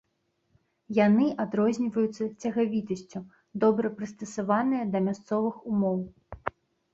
Яны 0.99 1.25
адрозніваюцца 1.43 2.23
цягавітасцю, 2.41 3.21
добра 3.65 3.87
прыстасаваныя 4.01 4.83
да 4.97 5.03
мясцовых 5.11 5.55
умоў. 5.75 5.97